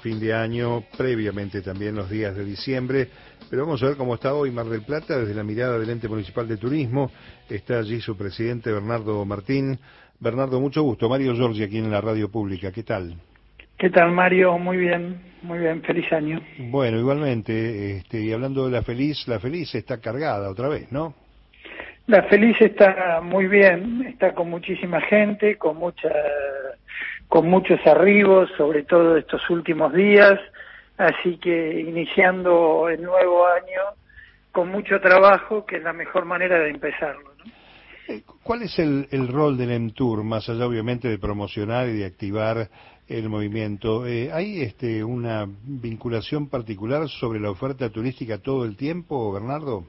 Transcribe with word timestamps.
fin 0.00 0.18
de 0.18 0.32
año, 0.34 0.84
previamente 0.96 1.62
también 1.62 1.94
los 1.94 2.10
días 2.10 2.34
de 2.34 2.44
diciembre, 2.44 3.08
pero 3.48 3.64
vamos 3.64 3.82
a 3.82 3.86
ver 3.86 3.96
cómo 3.96 4.14
está 4.14 4.34
hoy 4.34 4.50
Mar 4.50 4.66
del 4.66 4.82
Plata 4.82 5.18
desde 5.18 5.34
la 5.34 5.44
mirada 5.44 5.78
del 5.78 5.90
ente 5.90 6.08
municipal 6.08 6.48
de 6.48 6.56
turismo. 6.56 7.10
Está 7.48 7.78
allí 7.78 8.00
su 8.00 8.16
presidente 8.16 8.72
Bernardo 8.72 9.24
Martín. 9.24 9.78
Bernardo, 10.18 10.60
mucho 10.60 10.82
gusto. 10.82 11.08
Mario 11.08 11.34
Giorgi 11.34 11.62
aquí 11.62 11.78
en 11.78 11.90
la 11.90 12.00
radio 12.00 12.30
pública. 12.30 12.70
¿Qué 12.72 12.82
tal? 12.82 13.14
¿Qué 13.78 13.90
tal, 13.90 14.12
Mario? 14.12 14.58
Muy 14.58 14.76
bien, 14.76 15.20
muy 15.42 15.58
bien. 15.58 15.82
Feliz 15.82 16.12
año. 16.12 16.40
Bueno, 16.58 16.98
igualmente, 16.98 17.96
este, 17.96 18.20
y 18.20 18.32
hablando 18.32 18.66
de 18.66 18.72
la 18.72 18.82
feliz, 18.82 19.26
la 19.26 19.40
feliz 19.40 19.74
está 19.74 19.98
cargada 20.00 20.50
otra 20.50 20.68
vez, 20.68 20.92
¿no? 20.92 21.14
La 22.06 22.24
feliz 22.24 22.56
está 22.60 23.20
muy 23.22 23.46
bien, 23.46 24.04
está 24.08 24.34
con 24.34 24.50
muchísima 24.50 25.00
gente, 25.02 25.56
con 25.56 25.76
mucha 25.76 26.10
con 27.30 27.48
muchos 27.48 27.78
arribos, 27.86 28.50
sobre 28.56 28.82
todo 28.82 29.16
estos 29.16 29.48
últimos 29.50 29.92
días, 29.94 30.38
así 30.98 31.38
que 31.38 31.80
iniciando 31.80 32.88
el 32.88 33.00
nuevo 33.00 33.46
año 33.46 33.96
con 34.50 34.68
mucho 34.68 35.00
trabajo, 35.00 35.64
que 35.64 35.76
es 35.76 35.82
la 35.84 35.92
mejor 35.92 36.24
manera 36.24 36.58
de 36.58 36.70
empezarlo. 36.70 37.30
Eh, 38.08 38.22
¿Cuál 38.42 38.62
es 38.62 38.76
el, 38.80 39.06
el 39.12 39.28
rol 39.28 39.56
del 39.56 39.70
EMTUR, 39.70 40.24
más 40.24 40.48
allá 40.48 40.66
obviamente 40.66 41.06
de 41.06 41.18
promocionar 41.18 41.88
y 41.88 41.98
de 41.98 42.06
activar 42.06 42.68
el 43.06 43.28
movimiento? 43.28 44.08
Eh, 44.08 44.30
¿Hay 44.32 44.62
este, 44.62 45.04
una 45.04 45.46
vinculación 45.46 46.48
particular 46.48 47.08
sobre 47.08 47.38
la 47.38 47.52
oferta 47.52 47.90
turística 47.90 48.38
todo 48.38 48.64
el 48.64 48.76
tiempo, 48.76 49.32
Bernardo? 49.32 49.84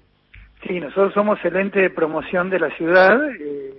Sí, 0.67 0.79
nosotros 0.79 1.11
somos 1.15 1.43
el 1.43 1.55
ente 1.55 1.79
de 1.79 1.89
promoción 1.89 2.51
de 2.51 2.59
la 2.59 2.69
ciudad. 2.77 3.17
Eh, 3.31 3.70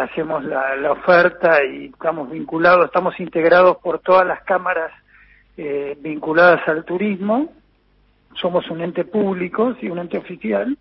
hacemos 0.00 0.44
la, 0.44 0.76
la, 0.76 0.92
oferta 0.92 1.64
y 1.64 1.86
estamos 1.86 2.30
vinculados, 2.30 2.86
estamos 2.86 3.18
integrados 3.20 3.78
por 3.78 4.00
todas 4.00 4.26
las 4.26 4.42
cámaras 4.42 4.90
eh, 5.56 5.96
vinculadas 6.00 6.66
al 6.68 6.84
turismo. 6.84 7.52
Somos 8.34 8.68
un 8.70 8.80
ente 8.80 9.04
público, 9.04 9.74
sí, 9.80 9.88
un 9.88 9.98
ente 9.98 10.18
oficial, 10.18 10.76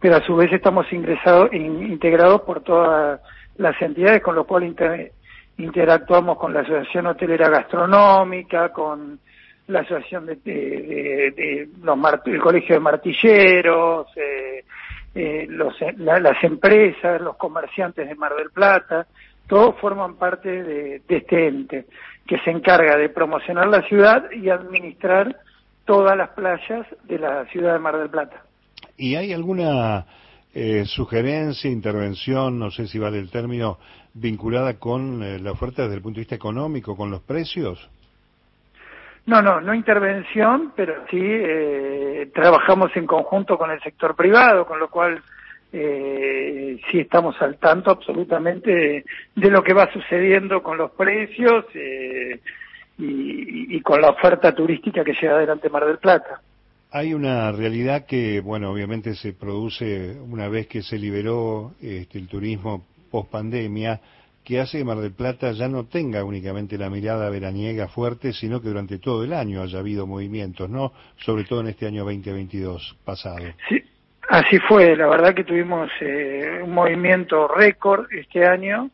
pero 0.00 0.16
a 0.16 0.22
su 0.22 0.36
vez 0.36 0.52
estamos 0.52 0.90
ingresados, 0.92 1.52
in, 1.52 1.82
integrados 1.90 2.42
por 2.42 2.60
todas 2.62 3.20
las 3.56 3.80
entidades, 3.82 4.22
con 4.22 4.36
lo 4.36 4.44
cual 4.44 4.64
inter, 4.64 5.12
interactuamos 5.58 6.38
con 6.38 6.54
la 6.54 6.60
Asociación 6.60 7.06
Hotelera 7.06 7.48
Gastronómica, 7.48 8.70
con 8.70 9.18
la 9.66 9.80
Asociación 9.80 10.26
de, 10.26 10.36
de 10.36 11.68
los 11.82 11.98
el 12.26 12.40
Colegio 12.40 12.76
de 12.76 12.80
Martilleros, 12.80 14.06
eh, 14.16 14.64
eh, 15.14 15.46
los, 15.48 15.74
la, 15.98 16.18
las 16.20 16.42
empresas, 16.42 17.20
los 17.20 17.36
comerciantes 17.36 18.08
de 18.08 18.14
Mar 18.14 18.34
del 18.34 18.50
Plata, 18.50 19.06
todos 19.46 19.78
forman 19.80 20.16
parte 20.16 20.62
de, 20.62 21.02
este 21.08 21.48
ente 21.48 21.86
que 22.26 22.38
se 22.38 22.50
encarga 22.50 22.96
de 22.96 23.08
promocionar 23.08 23.68
la 23.68 23.82
ciudad 23.82 24.30
y 24.30 24.48
administrar 24.48 25.36
todas 25.84 26.16
las 26.16 26.30
playas 26.30 26.86
de 27.04 27.18
la 27.18 27.44
ciudad 27.46 27.74
de 27.74 27.78
Mar 27.78 27.98
del 27.98 28.08
Plata. 28.08 28.42
¿Y 28.96 29.16
hay 29.16 29.32
alguna 29.32 30.06
eh, 30.54 30.84
sugerencia, 30.86 31.70
intervención, 31.70 32.58
no 32.58 32.70
sé 32.70 32.86
si 32.86 32.98
vale 32.98 33.18
el 33.18 33.30
término, 33.30 33.78
vinculada 34.14 34.78
con 34.78 35.22
eh, 35.22 35.38
la 35.38 35.52
oferta 35.52 35.82
desde 35.82 35.96
el 35.96 36.02
punto 36.02 36.16
de 36.16 36.22
vista 36.22 36.34
económico, 36.36 36.96
con 36.96 37.10
los 37.10 37.20
precios? 37.20 37.90
No, 39.24 39.40
no, 39.40 39.60
no 39.60 39.74
intervención, 39.74 40.72
pero 40.74 41.04
sí 41.10 41.20
eh, 41.20 42.30
trabajamos 42.34 42.90
en 42.96 43.06
conjunto 43.06 43.56
con 43.56 43.70
el 43.70 43.80
sector 43.80 44.16
privado, 44.16 44.66
con 44.66 44.80
lo 44.80 44.90
cual 44.90 45.22
eh, 45.72 46.80
sí 46.90 46.98
estamos 46.98 47.40
al 47.40 47.56
tanto 47.58 47.90
absolutamente 47.90 49.04
de, 49.34 49.50
lo 49.50 49.62
que 49.62 49.74
va 49.74 49.92
sucediendo 49.92 50.62
con 50.62 50.76
los 50.76 50.90
precios 50.90 51.64
eh, 51.74 52.40
y, 52.98 53.76
y, 53.76 53.80
con 53.80 54.00
la 54.00 54.10
oferta 54.10 54.54
turística 54.54 55.04
que 55.04 55.14
llega 55.14 55.36
adelante 55.36 55.70
Mar 55.70 55.86
del 55.86 55.98
Plata. 55.98 56.40
Hay 56.90 57.14
una 57.14 57.50
realidad 57.52 58.04
que, 58.04 58.40
bueno, 58.40 58.70
obviamente 58.70 59.14
se 59.14 59.32
produce 59.32 60.14
una 60.20 60.48
vez 60.48 60.66
que 60.66 60.82
se 60.82 60.98
liberó 60.98 61.72
este, 61.80 62.18
el 62.18 62.28
turismo 62.28 62.84
post 63.10 63.30
pandemia 63.30 63.98
que 64.44 64.60
hace 64.60 64.78
que 64.78 64.84
Mar 64.84 64.98
del 64.98 65.12
Plata 65.12 65.52
ya 65.52 65.68
no 65.68 65.84
tenga 65.84 66.24
únicamente 66.24 66.76
la 66.76 66.90
mirada 66.90 67.30
veraniega 67.30 67.88
fuerte, 67.88 68.32
sino 68.32 68.60
que 68.60 68.68
durante 68.68 68.98
todo 68.98 69.24
el 69.24 69.32
año 69.32 69.62
haya 69.62 69.78
habido 69.78 70.06
movimientos, 70.06 70.68
¿no? 70.68 70.92
Sobre 71.16 71.44
todo 71.44 71.60
en 71.60 71.68
este 71.68 71.86
año 71.86 72.04
2022 72.04 72.98
pasado. 73.04 73.44
Sí, 73.68 73.82
así 74.28 74.58
fue. 74.68 74.96
La 74.96 75.06
verdad 75.06 75.34
que 75.34 75.44
tuvimos 75.44 75.90
eh, 76.00 76.60
un 76.62 76.72
movimiento 76.72 77.48
récord 77.48 78.06
este 78.12 78.46
año. 78.46 78.90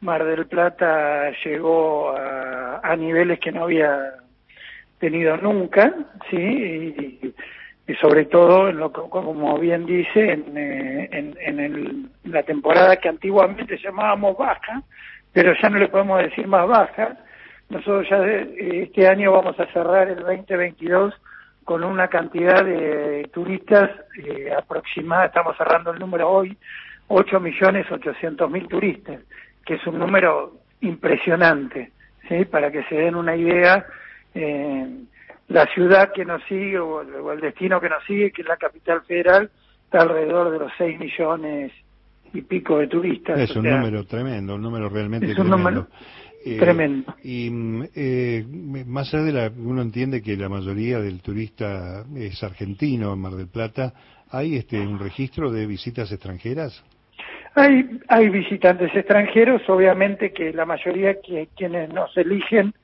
Mar 0.00 0.24
del 0.24 0.46
Plata 0.46 1.32
llegó 1.44 2.10
a, 2.10 2.80
a 2.82 2.96
niveles 2.96 3.40
que 3.40 3.50
no 3.50 3.64
había 3.64 4.14
tenido 4.98 5.36
nunca, 5.36 5.92
¿sí? 6.30 6.36
Y, 6.36 7.34
y 7.86 7.94
sobre 7.96 8.24
todo, 8.26 8.68
en 8.68 8.78
lo, 8.78 8.92
como 8.92 9.58
bien 9.58 9.84
dice, 9.84 10.32
en, 10.32 10.56
eh, 10.56 11.08
en, 11.12 11.36
en 11.38 11.60
el, 11.60 12.06
la 12.24 12.42
temporada 12.42 12.96
que 12.96 13.08
antiguamente 13.08 13.76
llamábamos 13.76 14.38
baja, 14.38 14.82
pero 15.32 15.52
ya 15.60 15.68
no 15.68 15.78
le 15.78 15.88
podemos 15.88 16.22
decir 16.22 16.46
más 16.46 16.66
baja. 16.66 17.18
Nosotros 17.68 18.08
ya 18.08 18.20
de, 18.20 18.84
este 18.84 19.06
año 19.06 19.32
vamos 19.32 19.58
a 19.60 19.66
cerrar 19.66 20.08
el 20.08 20.20
2022 20.20 21.14
con 21.64 21.82
una 21.82 22.08
cantidad 22.08 22.64
de 22.64 23.28
turistas 23.32 23.90
eh, 24.22 24.52
aproximada, 24.56 25.26
estamos 25.26 25.56
cerrando 25.56 25.92
el 25.92 25.98
número 25.98 26.30
hoy, 26.30 26.56
8 27.08 27.40
millones 27.40 27.90
800 27.90 28.50
mil 28.50 28.68
turistas, 28.68 29.20
que 29.64 29.74
es 29.74 29.86
un 29.86 29.98
número 29.98 30.52
impresionante, 30.80 31.90
¿sí? 32.28 32.44
Para 32.44 32.70
que 32.70 32.84
se 32.84 32.94
den 32.94 33.14
una 33.14 33.34
idea, 33.34 33.86
eh, 34.34 34.86
la 35.48 35.66
ciudad 35.66 36.12
que 36.12 36.24
nos 36.24 36.42
sigue 36.44 36.78
o 36.78 37.02
el, 37.02 37.14
o 37.14 37.32
el, 37.32 37.40
destino 37.40 37.80
que 37.80 37.88
nos 37.88 38.04
sigue, 38.04 38.30
que 38.30 38.42
es 38.42 38.48
la 38.48 38.56
capital 38.56 39.02
federal, 39.02 39.50
está 39.84 40.02
alrededor 40.02 40.50
de 40.50 40.58
los 40.58 40.72
6 40.78 40.98
millones 40.98 41.72
y 42.32 42.42
pico 42.42 42.78
de 42.78 42.88
turistas. 42.88 43.38
Es 43.38 43.54
un 43.54 43.62
sea, 43.62 43.76
número 43.76 44.04
tremendo, 44.04 44.54
un 44.54 44.62
número 44.62 44.88
realmente 44.88 45.26
es 45.26 45.38
un 45.38 45.48
tremendo. 45.48 45.70
Número 45.70 45.88
eh, 46.44 46.58
tremendo. 46.58 47.14
Y 47.22 47.50
eh, 47.94 48.44
más 48.86 49.12
allá 49.14 49.24
de 49.24 49.32
la, 49.32 49.52
uno 49.56 49.82
entiende 49.82 50.20
que 50.20 50.36
la 50.36 50.48
mayoría 50.48 50.98
del 50.98 51.20
turista 51.22 52.04
es 52.16 52.42
argentino 52.42 53.12
en 53.12 53.18
Mar 53.18 53.32
del 53.32 53.48
Plata, 53.48 53.94
¿hay 54.30 54.56
este 54.56 54.80
un 54.80 54.98
registro 54.98 55.50
de 55.50 55.66
visitas 55.66 56.12
extranjeras? 56.12 56.84
Hay, 57.54 58.00
hay 58.08 58.28
visitantes 58.30 58.94
extranjeros, 58.94 59.62
obviamente 59.68 60.32
que 60.32 60.52
la 60.52 60.66
mayoría 60.66 61.20
que 61.20 61.48
quienes 61.56 61.88
nos 61.90 62.14
eligen 62.16 62.74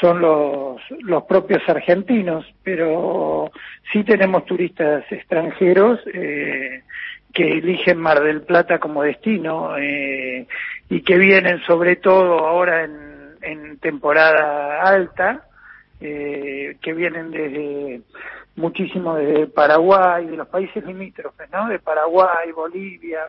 son 0.00 0.20
los, 0.20 0.80
los 1.02 1.24
propios 1.24 1.62
argentinos, 1.68 2.44
pero 2.62 3.50
sí 3.92 4.04
tenemos 4.04 4.44
turistas 4.44 5.04
extranjeros 5.10 6.00
eh, 6.12 6.82
que 7.32 7.58
eligen 7.58 7.98
Mar 7.98 8.22
del 8.22 8.42
Plata 8.42 8.78
como 8.78 9.02
destino 9.02 9.76
eh, 9.78 10.46
y 10.88 11.00
que 11.02 11.18
vienen 11.18 11.60
sobre 11.66 11.96
todo 11.96 12.46
ahora 12.46 12.84
en, 12.84 13.36
en 13.42 13.78
temporada 13.78 14.82
alta, 14.82 15.46
eh, 16.00 16.76
que 16.82 16.92
vienen 16.92 17.30
desde 17.30 18.02
muchísimo 18.56 19.14
de 19.16 19.46
Paraguay, 19.46 20.26
de 20.26 20.36
los 20.36 20.48
países 20.48 20.84
limítrofes, 20.84 21.50
¿no? 21.50 21.68
De 21.68 21.78
Paraguay, 21.78 22.50
Bolivia, 22.52 23.28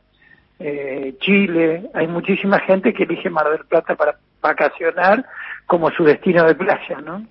eh, 0.59 1.15
Chile, 1.19 1.89
hay 1.93 2.07
muchísima 2.07 2.59
gente 2.59 2.93
que 2.93 3.03
elige 3.03 3.29
Mar 3.29 3.49
del 3.49 3.65
Plata 3.65 3.95
para 3.95 4.17
vacacionar 4.41 5.25
como 5.65 5.89
su 5.91 6.03
destino 6.03 6.45
de 6.45 6.55
playa, 6.55 7.01
¿no? 7.03 7.25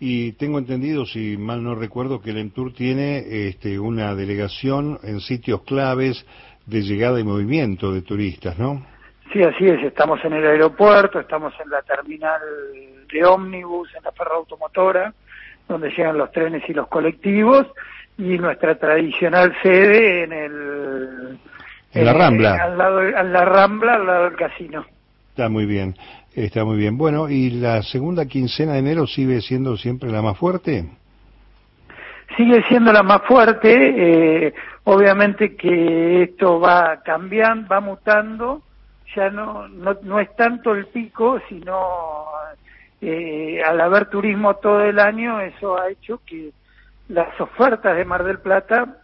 Y 0.00 0.32
tengo 0.32 0.58
entendido, 0.58 1.06
si 1.06 1.36
mal 1.36 1.62
no 1.62 1.74
recuerdo, 1.74 2.20
que 2.20 2.30
el 2.30 2.38
Entour 2.38 2.72
tiene 2.74 3.48
este, 3.48 3.78
una 3.78 4.14
delegación 4.14 4.98
en 5.02 5.20
sitios 5.20 5.62
claves 5.62 6.26
de 6.66 6.82
llegada 6.82 7.20
y 7.20 7.24
movimiento 7.24 7.92
de 7.92 8.02
turistas, 8.02 8.58
¿no? 8.58 8.84
Sí, 9.32 9.42
así 9.42 9.66
es. 9.66 9.82
Estamos 9.82 10.24
en 10.24 10.34
el 10.34 10.46
aeropuerto, 10.46 11.20
estamos 11.20 11.52
en 11.62 11.70
la 11.70 11.82
terminal 11.82 12.40
de 13.10 13.24
ómnibus, 13.24 13.94
en 13.96 14.04
la 14.04 14.12
ferroautomotora, 14.12 15.12
donde 15.68 15.90
llegan 15.90 16.18
los 16.18 16.30
trenes 16.32 16.62
y 16.68 16.74
los 16.74 16.88
colectivos, 16.88 17.66
y 18.18 18.38
nuestra 18.38 18.76
tradicional 18.78 19.54
sede 19.62 20.24
en 20.24 20.32
el... 20.32 21.38
En 21.92 22.04
la 22.04 22.12
Rambla. 22.12 22.56
Eh, 22.56 22.60
al 22.60 22.78
lado, 22.78 23.02
en 23.02 23.32
la 23.32 23.44
Rambla, 23.44 23.94
al 23.94 24.06
lado 24.06 24.24
del 24.24 24.36
casino. 24.36 24.84
Está 25.30 25.48
muy 25.48 25.66
bien. 25.66 25.96
Está 26.34 26.64
muy 26.64 26.76
bien. 26.76 26.98
Bueno, 26.98 27.28
¿y 27.28 27.50
la 27.50 27.82
segunda 27.82 28.26
quincena 28.26 28.72
de 28.72 28.80
enero 28.80 29.06
sigue 29.06 29.40
siendo 29.40 29.76
siempre 29.76 30.10
la 30.10 30.20
más 30.20 30.36
fuerte? 30.36 30.84
Sigue 32.36 32.64
siendo 32.68 32.92
la 32.92 33.04
más 33.04 33.22
fuerte. 33.22 34.46
Eh, 34.46 34.54
obviamente 34.82 35.54
que 35.54 36.24
esto 36.24 36.58
va 36.58 37.00
cambiando, 37.04 37.68
va 37.68 37.80
mutando. 37.80 38.62
Ya 39.14 39.30
no, 39.30 39.68
no, 39.68 39.96
no 40.02 40.18
es 40.18 40.34
tanto 40.34 40.74
el 40.74 40.86
pico, 40.86 41.40
sino 41.48 42.24
eh, 43.00 43.62
al 43.64 43.80
haber 43.80 44.06
turismo 44.06 44.54
todo 44.54 44.80
el 44.80 44.98
año, 44.98 45.38
eso 45.40 45.78
ha 45.80 45.88
hecho 45.88 46.20
que 46.26 46.50
las 47.10 47.40
ofertas 47.40 47.96
de 47.96 48.04
Mar 48.04 48.24
del 48.24 48.40
Plata 48.40 48.96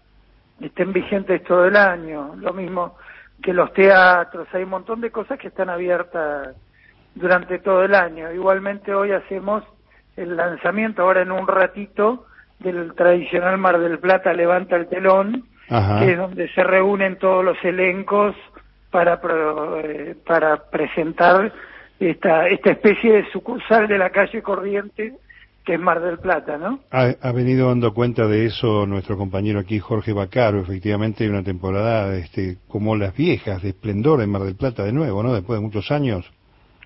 estén 0.60 0.92
vigentes 0.92 1.44
todo 1.44 1.66
el 1.66 1.76
año. 1.76 2.34
Lo 2.38 2.52
mismo 2.52 2.96
que 3.40 3.52
los 3.52 3.72
teatros, 3.72 4.48
hay 4.52 4.64
un 4.64 4.70
montón 4.70 5.00
de 5.00 5.12
cosas 5.12 5.38
que 5.38 5.46
están 5.46 5.70
abiertas 5.70 6.56
durante 7.14 7.58
todo 7.58 7.84
el 7.84 7.94
año. 7.94 8.32
Igualmente 8.32 8.94
hoy 8.94 9.12
hacemos 9.12 9.64
el 10.16 10.36
lanzamiento 10.36 11.02
ahora 11.02 11.22
en 11.22 11.32
un 11.32 11.46
ratito 11.46 12.26
del 12.58 12.94
tradicional 12.94 13.58
Mar 13.58 13.78
del 13.78 13.98
Plata 13.98 14.32
Levanta 14.32 14.76
el 14.76 14.88
Telón, 14.88 15.44
que 15.68 16.12
es 16.12 16.18
donde 16.18 16.48
se 16.52 16.64
reúnen 16.64 17.16
todos 17.18 17.44
los 17.44 17.56
elencos 17.64 18.34
para, 18.90 19.20
eh, 19.84 20.16
para 20.26 20.64
presentar 20.70 21.52
esta, 21.98 22.48
esta 22.48 22.70
especie 22.70 23.12
de 23.12 23.30
sucursal 23.30 23.86
de 23.86 23.98
la 23.98 24.10
calle 24.10 24.42
Corriente 24.42 25.14
que 25.64 25.74
es 25.74 25.80
Mar 25.80 26.00
del 26.00 26.18
Plata, 26.18 26.56
¿no? 26.56 26.80
Ha, 26.90 27.32
venido 27.32 27.68
dando 27.68 27.92
cuenta 27.92 28.26
de 28.26 28.46
eso 28.46 28.86
nuestro 28.86 29.16
compañero 29.16 29.58
aquí, 29.60 29.78
Jorge 29.78 30.12
Bacaro. 30.12 30.60
Efectivamente, 30.60 31.24
hay 31.24 31.30
una 31.30 31.42
temporada 31.42 32.16
este, 32.16 32.56
como 32.66 32.96
las 32.96 33.14
viejas, 33.14 33.62
de 33.62 33.70
esplendor 33.70 34.22
en 34.22 34.30
Mar 34.30 34.42
del 34.42 34.56
Plata 34.56 34.84
de 34.84 34.92
nuevo, 34.92 35.22
¿no? 35.22 35.34
Después 35.34 35.60
de 35.60 35.64
muchos 35.64 35.90
años. 35.90 36.30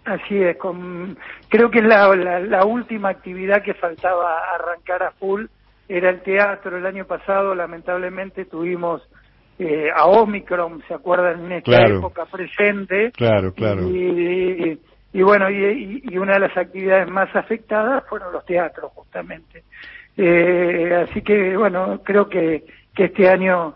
Así 0.04 0.36
es, 0.36 0.58
con, 0.58 1.16
creo 1.48 1.70
que 1.70 1.78
es 1.78 1.84
la, 1.84 2.14
la, 2.14 2.64
última 2.66 3.08
actividad 3.08 3.62
que 3.62 3.72
faltaba 3.72 4.38
arrancar 4.54 5.02
a 5.02 5.12
full, 5.12 5.46
era 5.88 6.10
el 6.10 6.20
teatro. 6.20 6.76
El 6.76 6.84
año 6.84 7.06
pasado, 7.06 7.54
lamentablemente, 7.54 8.44
tuvimos 8.44 9.02
eh, 9.58 9.88
a 9.94 10.04
Omicron, 10.06 10.82
¿se 10.86 10.94
acuerdan? 10.94 11.46
En 11.46 11.52
esta 11.52 11.86
época 11.86 12.26
presente. 12.26 13.12
Claro, 13.12 13.54
claro. 13.54 13.88
Y, 13.88 14.78
y, 15.14 15.22
bueno, 15.22 15.48
y, 15.48 16.02
y, 16.04 16.18
una 16.18 16.34
de 16.34 16.40
las 16.40 16.56
actividades 16.56 17.08
más 17.08 17.34
afectadas 17.34 18.04
fueron 18.06 18.30
los 18.30 18.44
teatros, 18.44 18.92
justamente. 18.92 19.62
Eh, 20.18 21.06
así 21.08 21.22
que, 21.22 21.56
bueno, 21.56 22.02
creo 22.04 22.28
que, 22.28 22.64
que 22.94 23.04
este 23.04 23.28
año 23.28 23.74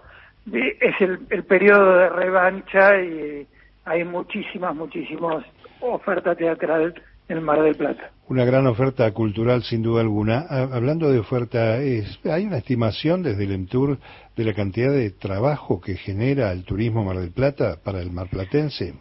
eh, 0.52 0.76
es 0.78 1.00
el, 1.00 1.20
el 1.30 1.44
periodo 1.44 1.96
de 1.96 2.08
revancha 2.10 3.00
y 3.00 3.46
hay 3.86 4.04
muchísimas, 4.04 4.75
muchísimas 4.75 5.44
oferta 5.80 6.34
teatral 6.34 6.94
en 7.28 7.42
Mar 7.42 7.62
del 7.62 7.75
Plata. 7.75 8.10
Una 8.28 8.44
gran 8.44 8.66
oferta 8.66 9.10
cultural, 9.12 9.62
sin 9.62 9.82
duda 9.82 10.00
alguna. 10.00 10.46
Hablando 10.48 11.10
de 11.10 11.19
oferta, 11.19 11.78
es, 11.78 12.20
¿hay 12.26 12.46
una 12.46 12.58
estimación 12.58 13.22
desde 13.22 13.44
el 13.44 13.52
EMTUR 13.52 13.98
de 14.36 14.44
la 14.44 14.54
cantidad 14.54 14.92
de 14.92 15.10
trabajo 15.10 15.80
que 15.80 15.96
genera 15.96 16.52
el 16.52 16.64
turismo 16.64 17.04
Mar 17.04 17.19
del 17.19 17.32
Plata 17.32 17.76
para 17.82 18.00
el 18.00 18.10
marplatense? 18.10 18.94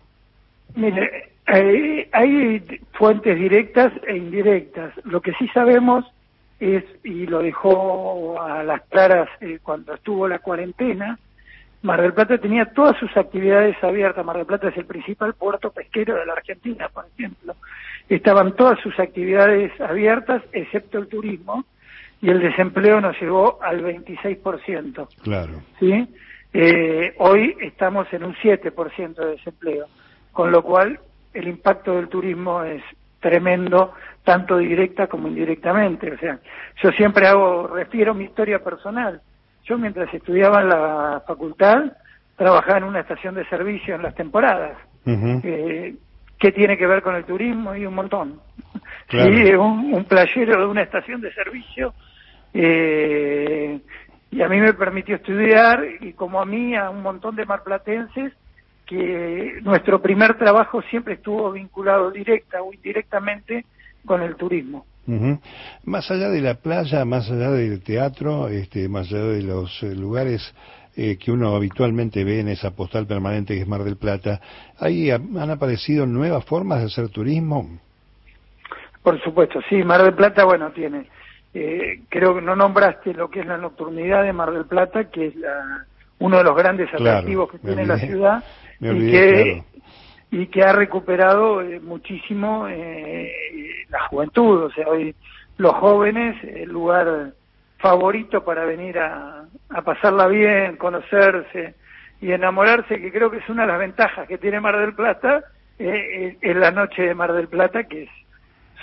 Mire, 0.75 1.29
hay, 1.45 2.07
hay 2.11 2.63
fuentes 2.93 3.37
directas 3.37 3.93
e 4.07 4.17
indirectas. 4.17 4.93
Lo 5.05 5.21
que 5.21 5.31
sí 5.33 5.47
sabemos 5.53 6.05
es, 6.59 6.83
y 7.03 7.25
lo 7.27 7.39
dejó 7.39 8.41
a 8.41 8.63
las 8.63 8.81
claras 8.83 9.29
eh, 9.41 9.59
cuando 9.61 9.93
estuvo 9.93 10.27
la 10.27 10.39
cuarentena, 10.39 11.19
Mar 11.83 12.01
del 12.01 12.13
Plata 12.13 12.37
tenía 12.37 12.65
todas 12.65 12.97
sus 12.97 13.15
actividades 13.15 13.75
abiertas. 13.83 14.25
Mar 14.25 14.37
del 14.37 14.45
Plata 14.45 14.69
es 14.69 14.77
el 14.77 14.85
principal 14.85 15.33
puerto 15.35 15.71
pesquero 15.71 16.15
de 16.15 16.25
la 16.25 16.33
Argentina, 16.33 16.89
por 16.89 17.05
ejemplo. 17.05 17.55
Estaban 18.09 18.55
todas 18.55 18.79
sus 18.79 18.99
actividades 18.99 19.79
abiertas, 19.79 20.41
excepto 20.53 20.97
el 20.97 21.07
turismo, 21.07 21.65
y 22.21 22.29
el 22.29 22.39
desempleo 22.39 22.99
nos 22.99 23.19
llegó 23.21 23.61
al 23.61 23.83
26%. 23.83 25.07
Claro. 25.21 25.61
¿Sí? 25.79 26.07
Eh, 26.53 27.13
hoy 27.19 27.55
estamos 27.61 28.11
en 28.11 28.23
un 28.23 28.33
7% 28.35 29.15
de 29.15 29.31
desempleo, 29.31 29.85
con 30.31 30.51
lo 30.51 30.63
cual 30.63 30.99
el 31.33 31.47
impacto 31.47 31.95
del 31.95 32.07
turismo 32.07 32.63
es 32.63 32.81
tremendo, 33.19 33.93
tanto 34.23 34.57
directa 34.57 35.07
como 35.07 35.27
indirectamente. 35.27 36.11
O 36.11 36.17
sea, 36.17 36.39
yo 36.81 36.91
siempre 36.91 37.27
hago, 37.27 37.67
refiero 37.67 38.15
mi 38.15 38.23
historia 38.23 38.63
personal 38.63 39.21
yo 39.67 39.77
mientras 39.77 40.13
estudiaba 40.13 40.61
en 40.61 40.69
la 40.69 41.23
facultad 41.27 41.91
trabajaba 42.35 42.77
en 42.77 42.83
una 42.85 43.01
estación 43.01 43.35
de 43.35 43.45
servicio 43.45 43.95
en 43.95 44.03
las 44.03 44.15
temporadas. 44.15 44.77
Eh, 45.05 45.95
¿Qué 46.39 46.51
tiene 46.51 46.77
que 46.77 46.85
ver 46.85 47.01
con 47.01 47.15
el 47.15 47.25
turismo? 47.25 47.75
Y 47.75 47.85
un 47.85 47.95
montón. 47.95 48.39
Sí, 49.09 49.17
un, 49.17 49.93
un, 49.93 50.03
playero 50.05 50.59
de 50.59 50.65
una 50.65 50.83
estación 50.83 51.21
de 51.21 51.33
servicio. 51.33 51.93
Eh, 52.53 53.79
y 54.31 54.41
a 54.41 54.49
mí 54.49 54.59
me 54.59 54.73
permitió 54.73 55.15
estudiar, 55.15 55.83
y 56.01 56.13
como 56.13 56.41
a 56.41 56.45
mí, 56.45 56.75
a 56.75 56.89
un 56.89 57.01
montón 57.01 57.35
de 57.35 57.45
marplatenses, 57.45 58.33
que 58.85 59.59
nuestro 59.63 60.01
primer 60.01 60.37
trabajo 60.37 60.81
siempre 60.83 61.15
estuvo 61.15 61.51
vinculado 61.51 62.11
directa 62.11 62.61
o 62.61 62.73
indirectamente 62.73 63.65
con 64.05 64.21
el 64.21 64.35
turismo. 64.35 64.85
Más 65.85 66.11
allá 66.11 66.29
de 66.29 66.41
la 66.41 66.55
playa, 66.55 67.05
más 67.05 67.31
allá 67.31 67.51
del 67.51 67.81
teatro, 67.81 68.49
este, 68.49 68.89
más 68.89 69.07
allá 69.11 69.23
de 69.23 69.41
los 69.41 69.81
eh, 69.83 69.95
lugares 69.95 70.53
eh, 70.97 71.17
que 71.17 71.31
uno 71.31 71.55
habitualmente 71.55 72.23
ve 72.23 72.41
en 72.41 72.49
esa 72.49 72.71
postal 72.71 73.07
permanente 73.07 73.55
que 73.55 73.61
es 73.61 73.67
Mar 73.67 73.83
del 73.83 73.97
Plata, 73.97 74.41
¿ahí 74.79 75.09
han 75.11 75.49
aparecido 75.49 76.05
nuevas 76.05 76.43
formas 76.43 76.79
de 76.79 76.85
hacer 76.87 77.09
turismo? 77.09 77.69
Por 79.01 79.21
supuesto, 79.23 79.61
sí, 79.69 79.83
Mar 79.83 80.03
del 80.03 80.15
Plata, 80.15 80.43
bueno, 80.43 80.71
tiene, 80.71 81.07
eh, 81.53 82.01
creo 82.09 82.35
que 82.35 82.41
no 82.41 82.55
nombraste 82.55 83.13
lo 83.13 83.29
que 83.29 83.39
es 83.39 83.45
la 83.45 83.57
nocturnidad 83.57 84.23
de 84.23 84.33
Mar 84.33 84.51
del 84.51 84.65
Plata, 84.65 85.05
que 85.05 85.27
es 85.27 85.35
la, 85.37 85.85
uno 86.19 86.37
de 86.39 86.43
los 86.43 86.55
grandes 86.55 86.93
atractivos 86.93 87.51
que 87.51 87.59
tiene 87.59 87.85
la 87.85 87.97
ciudad, 87.97 88.43
y 88.81 89.11
que 89.11 89.63
y 90.31 90.47
que 90.47 90.63
ha 90.63 90.73
recuperado 90.73 91.61
eh, 91.61 91.79
muchísimo 91.79 92.67
eh, 92.67 93.31
la 93.89 94.01
juventud, 94.07 94.63
o 94.63 94.71
sea, 94.71 94.87
hoy 94.87 95.15
los 95.57 95.73
jóvenes, 95.75 96.35
el 96.43 96.69
lugar 96.69 97.31
favorito 97.77 98.43
para 98.43 98.65
venir 98.65 98.99
a, 98.99 99.45
a 99.69 99.81
pasarla 99.81 100.27
bien, 100.27 100.77
conocerse 100.77 101.75
y 102.19 102.31
enamorarse, 102.31 102.99
que 102.99 103.11
creo 103.11 103.31
que 103.31 103.37
es 103.37 103.49
una 103.49 103.63
de 103.63 103.69
las 103.69 103.79
ventajas 103.79 104.27
que 104.27 104.37
tiene 104.37 104.59
Mar 104.59 104.77
del 104.77 104.93
Plata, 104.93 105.43
eh, 105.79 106.37
es 106.41 106.55
la 106.55 106.71
noche 106.71 107.03
de 107.03 107.15
Mar 107.15 107.33
del 107.33 107.47
Plata, 107.47 107.83
que 107.83 108.03
es 108.03 108.09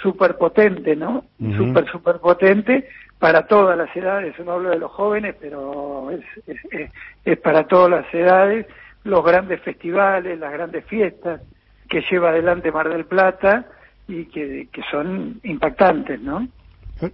súper 0.02 0.36
potente, 0.36 0.96
¿no? 0.96 1.24
Súper, 1.56 1.86
súper 1.90 2.18
potente 2.18 2.88
para 3.18 3.46
todas 3.46 3.76
las 3.76 3.94
edades. 3.96 4.38
Uno 4.38 4.52
habla 4.52 4.70
de 4.70 4.78
los 4.78 4.90
jóvenes, 4.90 5.34
pero 5.40 6.10
es, 6.10 6.24
es, 6.46 6.90
es 7.24 7.38
para 7.38 7.66
todas 7.66 7.90
las 7.90 8.14
edades 8.14 8.66
los 9.04 9.24
grandes 9.24 9.60
festivales, 9.60 10.38
las 10.38 10.52
grandes 10.52 10.84
fiestas 10.86 11.42
que 11.88 12.02
lleva 12.10 12.30
adelante 12.30 12.72
Mar 12.72 12.88
del 12.88 13.04
Plata 13.04 13.66
y 14.08 14.24
que, 14.26 14.68
son 14.90 15.40
impactantes, 15.44 16.20
¿no? 16.20 16.48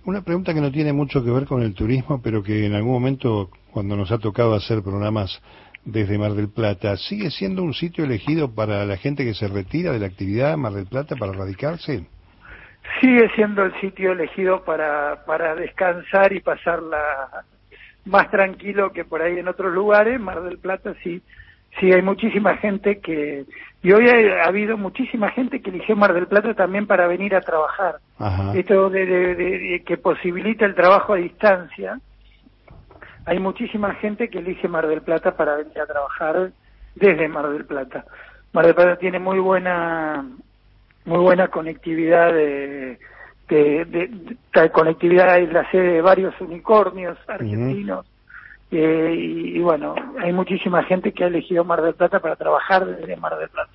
Una 0.05 0.23
pregunta 0.23 0.55
que 0.55 0.61
no 0.61 0.71
tiene 0.71 0.93
mucho 0.93 1.25
que 1.25 1.31
ver 1.31 1.47
con 1.47 1.63
el 1.63 1.75
turismo, 1.75 2.21
pero 2.23 2.43
que 2.43 2.67
en 2.67 2.75
algún 2.75 2.93
momento, 2.93 3.51
cuando 3.73 3.97
nos 3.97 4.13
ha 4.13 4.19
tocado 4.19 4.55
hacer 4.55 4.83
programas 4.83 5.41
desde 5.85 6.19
Mar 6.19 6.33
del 6.33 6.49
Plata, 6.49 6.97
¿sigue 6.97 7.31
siendo 7.31 7.63
un 7.63 7.75
sitio 7.75 8.05
elegido 8.05 8.55
para 8.55 8.85
la 8.85 8.97
gente 8.97 9.25
que 9.25 9.35
se 9.35 9.49
retira 9.49 9.93
de 9.93 9.99
la 9.99 10.07
actividad 10.07 10.57
Mar 10.57 10.73
del 10.73 10.87
Plata 10.87 11.17
para 11.17 11.33
radicarse? 11.33 12.07
Sigue 13.01 13.31
siendo 13.35 13.65
el 13.65 13.79
sitio 13.81 14.13
elegido 14.13 14.65
para, 14.65 15.25
para 15.25 15.55
descansar 15.55 16.33
y 16.33 16.41
pasarla 16.41 17.45
más 18.05 18.31
tranquilo 18.31 18.93
que 18.93 19.05
por 19.05 19.23
ahí 19.23 19.39
en 19.39 19.49
otros 19.49 19.73
lugares. 19.73 20.21
Mar 20.21 20.43
del 20.43 20.59
Plata 20.59 20.95
sí 21.03 21.23
Sí, 21.79 21.93
hay 21.93 22.03
muchísima 22.03 22.57
gente 22.57 23.01
que... 23.01 23.45
Y 23.83 23.93
hoy 23.93 24.09
ha, 24.09 24.45
habido 24.45 24.77
muchísima 24.77 25.31
gente 25.31 25.63
que 25.63 25.71
eligió 25.71 25.97
Mar 25.97 26.13
del 26.13 26.27
Plata 26.27 26.53
también 26.55 26.87
para 26.87 27.07
venir 27.07 27.35
a 27.35 27.41
trabajar. 27.41 27.97
Esto 28.55 28.91
de, 28.91 29.83
que 29.87 29.97
posibilita 29.97 30.67
el 30.67 30.75
trabajo 30.75 31.15
a 31.15 31.17
distancia. 31.17 31.99
Hay 33.25 33.39
muchísima 33.39 33.95
gente 33.95 34.29
que 34.29 34.39
elige 34.39 34.69
Mar 34.69 34.87
del 34.87 35.01
Plata 35.01 35.35
para 35.35 35.57
venir 35.57 35.81
a 35.81 35.87
trabajar 35.87 36.51
desde 36.95 37.29
Mar 37.29 37.49
del 37.49 37.65
Plata. 37.65 38.05
Mar 38.53 38.67
del 38.67 38.75
Plata 38.75 38.97
tiene 38.97 39.19
muy 39.19 39.39
buena 39.39 40.27
muy 41.07 41.19
buena 41.19 41.49
conectividad 41.49 42.31
de, 42.35 42.99
de, 43.49 44.71
conectividad 44.71 45.39
es 45.39 45.51
la 45.51 45.69
sede 45.71 45.95
de 45.95 46.03
varios 46.03 46.39
unicornios 46.41 47.17
argentinos 47.27 48.10
eh, 48.71 49.15
y, 49.17 49.59
bueno, 49.59 49.95
hay 50.19 50.33
muchísima 50.33 50.83
gente 50.85 51.13
que 51.13 51.25
ha 51.25 51.27
elegido 51.27 51.65
Mar 51.65 51.83
del 51.83 51.95
Plata 51.95 52.21
para 52.21 52.37
trabajar 52.37 52.87
desde 52.87 53.17
Mar 53.17 53.37
del 53.37 53.49
Plata. 53.49 53.73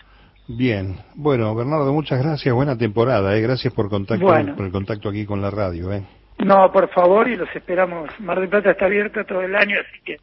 Bien, 0.47 0.95
bueno, 1.15 1.53
Bernardo, 1.55 1.91
muchas 1.91 2.21
gracias, 2.21 2.53
buena 2.53 2.77
temporada, 2.77 3.35
eh. 3.35 3.41
gracias 3.41 3.73
por, 3.73 3.89
contacto, 3.89 4.25
por 4.25 4.65
el 4.65 4.71
contacto 4.71 5.09
aquí 5.09 5.25
con 5.25 5.41
la 5.41 5.49
radio. 5.49 5.91
Eh. 5.91 6.03
No, 6.37 6.71
por 6.71 6.87
favor, 6.89 7.27
y 7.27 7.35
los 7.35 7.53
esperamos. 7.55 8.09
Mar 8.19 8.39
del 8.39 8.49
Plata 8.49 8.71
está 8.71 8.85
abierta 8.85 9.23
todo 9.23 9.41
el 9.41 9.55
año, 9.55 9.75
así 9.79 10.01
que 10.03 10.17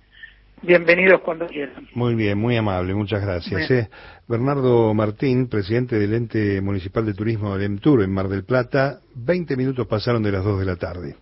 bienvenidos 0.62 1.20
cuando 1.22 1.46
quieran. 1.46 1.88
Muy 1.94 2.14
bien, 2.14 2.38
muy 2.38 2.56
amable, 2.56 2.94
muchas 2.94 3.20
gracias. 3.20 3.70
Eh. 3.70 3.90
Bernardo 4.28 4.94
Martín, 4.94 5.48
presidente 5.48 5.98
del 5.98 6.14
ente 6.14 6.60
municipal 6.60 7.04
de 7.04 7.14
turismo 7.14 7.56
del 7.56 7.72
EMTUR 7.72 8.02
en 8.02 8.12
Mar 8.12 8.28
del 8.28 8.44
Plata, 8.44 9.00
20 9.16 9.56
minutos 9.56 9.86
pasaron 9.88 10.22
de 10.22 10.32
las 10.32 10.44
2 10.44 10.60
de 10.60 10.64
la 10.64 10.76
tarde. 10.76 11.16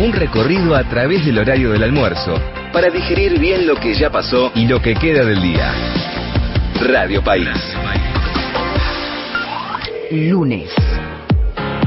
Un 0.00 0.14
recorrido 0.14 0.74
a 0.74 0.84
través 0.84 1.26
del 1.26 1.36
horario 1.36 1.72
del 1.72 1.82
almuerzo 1.82 2.34
para 2.72 2.88
digerir 2.88 3.38
bien 3.38 3.66
lo 3.66 3.74
que 3.76 3.92
ya 3.92 4.08
pasó 4.08 4.50
y 4.54 4.66
lo 4.66 4.80
que 4.80 4.94
queda 4.94 5.26
del 5.26 5.42
día. 5.42 5.74
Radio 6.80 7.22
País. 7.22 7.50
Lunes. 10.10 10.70